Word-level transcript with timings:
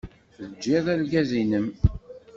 Teǧǧid 0.35 0.85
argaz-nnem. 0.93 1.67